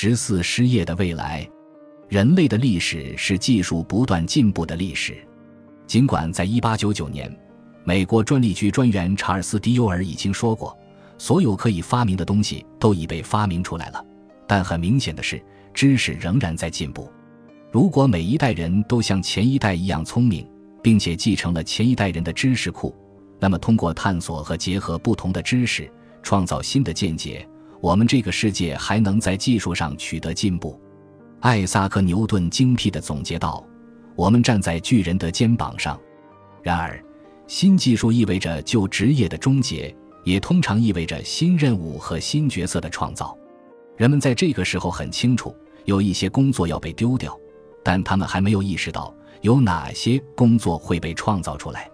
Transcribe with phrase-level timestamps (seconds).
[0.00, 1.44] 十四失业的未来。
[2.08, 5.16] 人类的历史是技术不断进步的历史。
[5.88, 7.28] 尽管在一八九九年，
[7.82, 10.78] 美国专利局专员查尔斯·迪尤尔已经说过，
[11.18, 14.00] 所有可以发明的东西都已被发明出来了，
[14.46, 15.42] 但很明显的是，
[15.74, 17.10] 知识仍然在进步。
[17.72, 20.48] 如果每一代人都像前一代一样聪明，
[20.80, 22.94] 并且继承了前一代人的知识库，
[23.40, 25.90] 那么通过探索和结合不同的知识，
[26.22, 27.44] 创造新的见解，
[27.80, 30.80] 我们这个世界还能在技术上取得进步。
[31.40, 33.64] 艾萨克·牛顿精辟地总结道
[34.16, 35.98] ：“我们站在巨人的肩膀上。”
[36.62, 37.02] 然而，
[37.46, 43.36] 新技术意味着旧职业的终结，也通常意味着新任务和新角色的创造。
[43.96, 47.38] 人们在这个时候很清楚，有一些工作要被丢掉。
[47.84, 51.88] 但他们还没有意识到有哪些工作会被创造出来。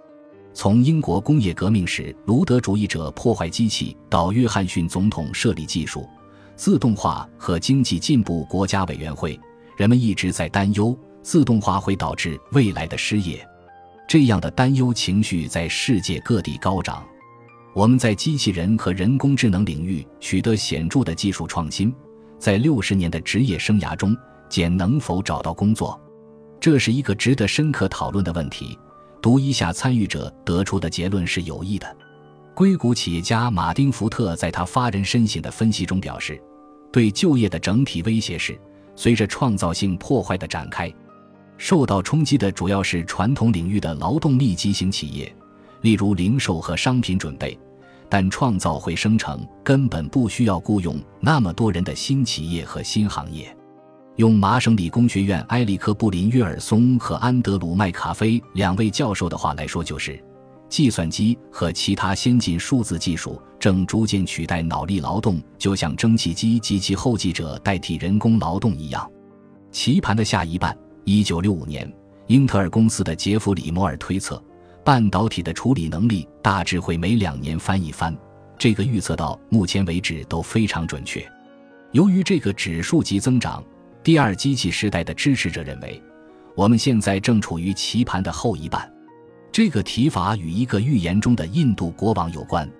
[0.54, 6.08] 从英国工业革命时卢德主义者破坏机器，到约翰逊总统设立技术
[6.54, 9.38] 自动化和经济进步国家委员会，
[9.76, 13.44] 人们一直在担忧自动化会导致未来的失业。
[14.08, 17.04] 这样的担忧情绪在世界各地高涨。
[17.74, 21.92] 我们在机器人和人工智能领域取得显著的技术创新，
[22.38, 24.16] 在六十年的职业生涯中。
[24.48, 26.00] 简能否找到工作，
[26.60, 28.78] 这是一个值得深刻讨论的问题。
[29.24, 31.96] 读一下参与者得出的结论是有益的。
[32.54, 36.38] 硅谷企业家马丁·福特在他发人深省的分析中表示，
[36.92, 38.60] 对就业的整体威胁是
[38.94, 40.92] 随着创造性破坏的展开，
[41.56, 45.34] 受到冲击的主要是传统领域的劳动密集型企业，
[45.80, 47.58] 例如零售和商品准备。
[48.10, 53.56] 但创造会生成根本不需要雇佣那么多人的新企业和新行业。
[54.16, 60.22] 用麻省理工学院埃里克·布林约尔松和安德鲁·麦卡菲两位教授的话来说，就是：
[60.68, 69.10] 计算机和其他先进数字技术正逐渐取代脑力劳动，就像蒸汽机及其后继者代替人工劳动一样。
[69.72, 71.92] 棋盘的下一半，一九六五年，
[72.28, 74.40] 英特尔公司的杰弗里·摩尔推测，
[74.84, 78.16] 半导体的处理能力大致会每两年翻一番。
[78.56, 81.28] 这个预测到目前为止都非常准确。
[81.90, 83.60] 由于这个指数级增长。
[84.04, 85.98] 第二机器时代的支持者认为，
[86.54, 88.92] 我们现在正处于棋盘的后一半。
[89.50, 92.70] 这个提法与一个预言中的印度国王有关。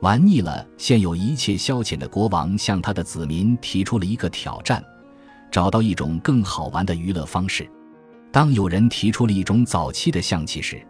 [0.00, 4.80] 玩腻了现有一切消遣的国王向他的子民提出了一个挑战：
[5.50, 7.68] 找到一种更好玩的娱乐方式。
[8.30, 10.80] 当有人提出了一种早期的象棋时，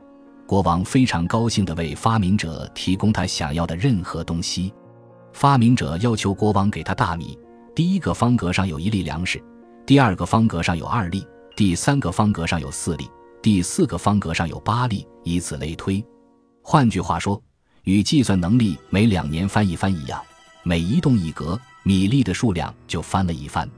[0.47, 4.75] 国王非常高兴地为发明者提供他想要的任何东西。
[5.33, 7.39] 发明者要求国王给他大米，
[7.75, 9.43] 第一个方格上有一粒粮食。
[9.87, 11.27] 第二个方格上有二粒，
[11.57, 13.11] 第三个方格上有四粒，
[13.43, 16.05] 第四个方格上有八粒，以此类推。
[16.63, 17.43] 换句话说，
[17.83, 20.23] 与计算能力每两年翻一番一样，
[20.63, 23.69] 每移动一格，米粒的数量就翻了一番。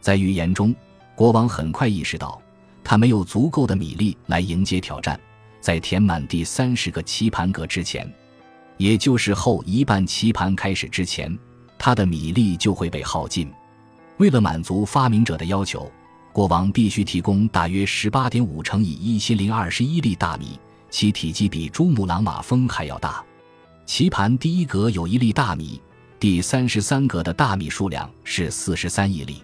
[0.00, 0.74] 在预言中，
[1.16, 2.40] 国王很快意识到，
[2.84, 5.18] 他没有足够的米粒来迎接挑战。
[5.60, 8.08] 在填满第三十个棋盘格之前，
[8.76, 11.36] 也就是后一半棋盘开始之前，
[11.76, 13.50] 他的米粒就会被耗尽。
[14.18, 15.90] 为了满足发明者的要求，
[16.32, 20.58] 国王必须提供大约十八点五乘以一千零二十一粒大米，
[20.90, 23.24] 其体积比珠穆朗玛峰还要大。
[23.86, 25.80] 棋盘第一格有一粒大米，
[26.18, 29.40] 第三十三格的大米数量是四十三亿粒。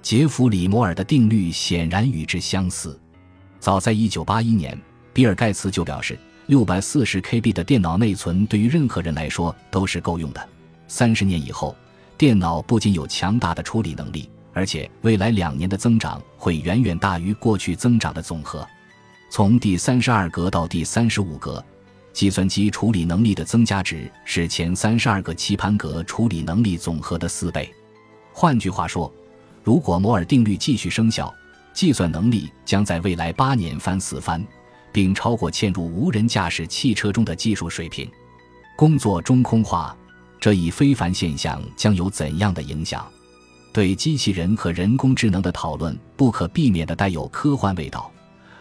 [0.00, 2.98] 杰弗里·摩尔的定律显然与之相似。
[3.60, 4.80] 早在一九八一年，
[5.12, 10.48] 比尔·盖茨就表示，六百四十 KB 的电脑内存对于任何人来说都是够用的。
[10.88, 11.76] 三十年以后。
[12.18, 18.66] 电脑不仅有强大的处理能力，而且未来两年的增长会远远大于过去增长的总和。
[19.28, 21.62] 从第三十二格到第三十五格，
[22.14, 27.70] 计算机处理能力的增加值是前三十二个棋盘格处理能力总和的四倍。
[28.32, 29.12] 换句话说，
[29.62, 31.34] 如果摩尔定律继续生效，
[31.74, 34.42] 计算能力将在未来八年翻四番，
[34.90, 38.10] 并超过嵌入无人驾驶汽车中的技术水平。
[38.74, 39.94] 工作中空化。
[40.46, 43.04] 这一非凡现象将有怎样的影响？
[43.72, 48.08] 对机器人和人工智能的讨论不可避免地带有科幻味道，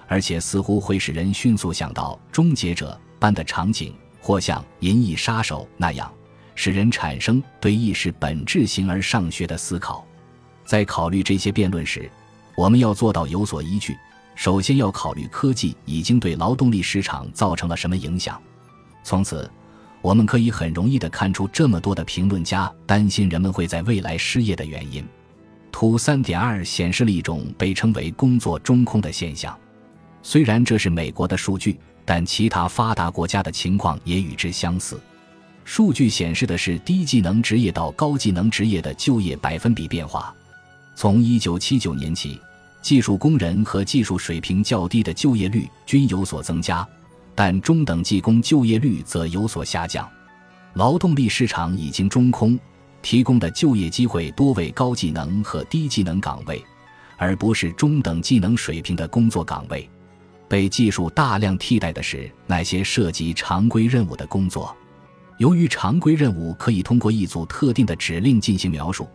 [0.07, 6.11] 而且似乎会使人迅速想到终结者般的场景，或像《银翼杀手》那样，
[6.55, 10.03] 使人产生对意识本质形而上学的思考。
[10.65, 12.09] 在考虑这些辩论时，
[12.57, 13.95] 我们要做到有所依据。
[14.33, 18.41] 首先要考虑科技已经对劳动力市场造成了什么影响，
[19.03, 19.47] 从此。
[20.05, 25.03] 我们可以很容易地看出，这么多的评论家担心人们会在未来失业的原因。
[25.71, 29.57] 图三点二显示了一种被称为“工作中空”的现象。
[30.21, 35.01] 虽然这是美国的数据，但其他发达国家的情况也与之相似。
[35.63, 40.31] 数据显示的是低技能职业到高技能职业的就业百分比变化。
[40.95, 42.39] 从1979年起，
[42.79, 46.87] 技术工人和技术水平较低的就业率均有所增加，
[47.35, 50.09] 但中等技工就业率则有所下降。
[50.73, 52.57] 劳动力市场已经中空，
[53.01, 56.63] 提供的就业机会多为高技能和低技能岗位，
[57.17, 59.87] 而不是中等技能水平的工作岗位。
[60.47, 64.75] 被技术大量替代的是那些涉及常规任务的工作。
[65.37, 69.07] 由于常规任务可以通过一组特定的指令进行描述，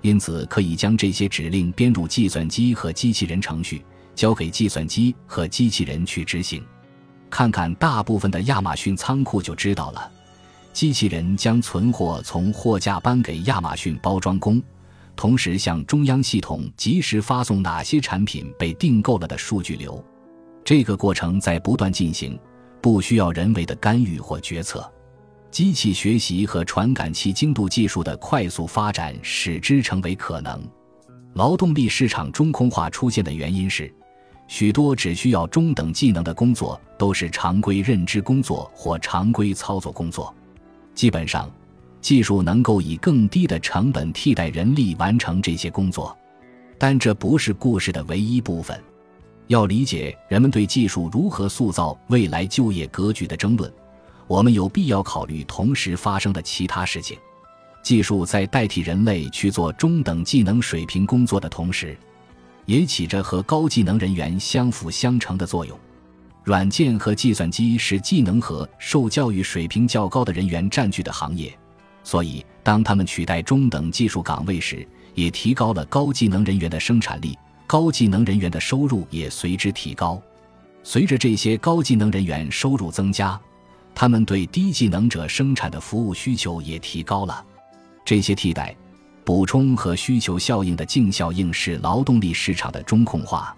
[0.00, 3.82] 因此可以将这些指令编入计算机和机器人程序，
[4.14, 6.62] 交给计算机和机器人去执行。
[7.32, 10.12] 看看大部分的亚马逊仓库就知道了。
[10.74, 14.62] 机器人将存货从货架搬给亚马逊包装工，
[15.16, 20.04] 同时向中央系统及时发送哪些产品被订购了的数据流。
[20.62, 22.38] 这个过程在不断进行，
[22.82, 24.86] 不需要人为的干预或决策。
[25.50, 30.62] 机器学习和传感器精度技术的快速发展使之成为可能。
[31.34, 33.92] 劳动力市场中空化出现的原因是，
[34.52, 40.32] 许多只需要中等技能的工作都是常规认知工作或常规操作工作。
[40.94, 41.50] 基本上，
[42.02, 46.14] 技术能够以更低的成本替代人力完成这些工作，
[46.76, 48.78] 但这不是故事的唯一部分。
[49.46, 53.72] 要理解人们对技术如何塑造未来就业格局的争论，
[54.26, 57.16] 我们有必要考虑同时发生的其他事情。
[57.82, 61.96] 技术在代替人类去做中等技能水平工作的同时，
[62.64, 65.78] 也起着和高技能人员相辅相成的作用。
[66.44, 71.56] 软件和计算机是技能和受教育水平较高的人员占据的行业，
[72.02, 80.20] 所以当他们取代中等技术岗位时，也提高了高技能人员的生产力，高技能人员的收入也随之提高。
[80.82, 83.40] 随着这些高技能人员收入增加，
[83.94, 87.44] 他们对低技能者生产的服务需求也提高了。
[88.04, 88.74] 这些替代、
[89.24, 93.56] 补充和需求效应的净效应是劳动力市场的中控化。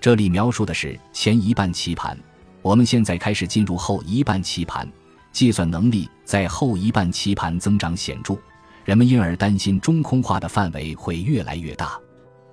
[0.00, 2.18] 这里描述的是前一半棋盘，
[2.62, 4.88] 我们现在开始进入后一半棋盘。
[5.32, 8.38] 计算能力在后一半棋盘增长显著，
[8.86, 12.00] 人们因而担心中空化的范围会越来越大。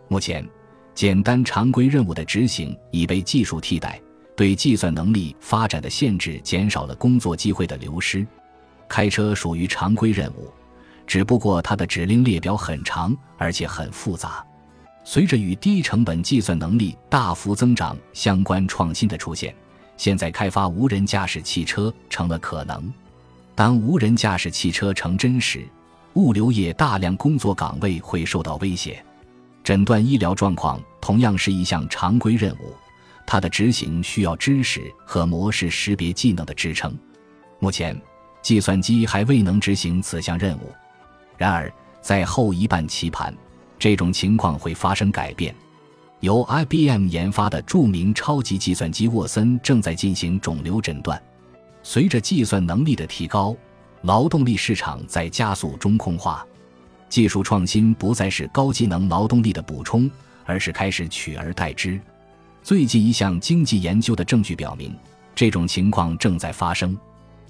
[0.10, 0.46] 目前，
[0.94, 4.02] 简单常规任务的执行已被技术替代，
[4.36, 8.28] 对计算能力发展的限制减少了工作机会的流失。
[8.90, 10.52] 开车属于常规任务，
[11.06, 14.44] 只不过它的指令列表很长，而且很复杂。
[15.04, 19.54] 随着与低成本计算能力大幅增长相关创新的出现，
[19.98, 22.92] 现在开发无人驾驶汽车成了可能。
[23.54, 25.68] 当无人驾驶汽车成真时，
[26.14, 29.04] 物流业大量工作岗位会受到威胁。
[29.64, 32.74] 诊断医疗状况同样是一项常规任务，
[33.28, 36.98] 它的执行需要知识和模式识别技能的支撑。
[37.60, 38.00] 目前，
[38.42, 40.72] 计算机还未能执行此项任务。
[41.38, 41.72] 然而，
[42.02, 43.36] 在后一半棋盘。
[43.80, 45.54] 这种情况会发生改变。
[46.22, 51.22] 由 IBM 研发的著名超级计算机沃森正在进行肿瘤诊断。
[51.82, 53.54] 随着计算能力的提高，
[54.04, 56.46] 劳动力市场在加速中空化。
[57.10, 60.10] 技术创新不再是高技能劳动力的补充，
[60.46, 62.00] 而是开始取而代之。
[62.64, 64.96] 最近一项经济研究的证据表明，
[65.36, 66.98] 这种情况正在发生。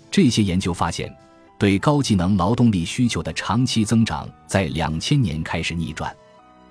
[0.09, 1.15] 这些研究发现，
[1.57, 6.13] 对高技能劳动力需求的长期增长在两千年开始逆转。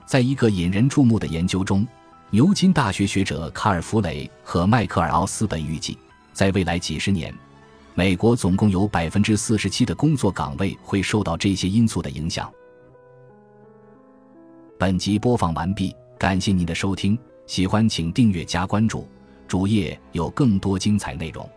[0.05, 1.87] 在一个引人注目的研究中，
[2.31, 5.96] 牛津大学学者卡尔·弗雷和迈克尔·奥斯本预计，
[6.32, 7.32] 在未来几十年，
[7.94, 12.53] 美国总共有百分之四十七的工作岗位会受到这些因素的影响。
[14.79, 19.08] 本集播放完毕，感谢您的收听，喜欢请订阅加关注，
[19.46, 21.48] 主页有更多精彩内容。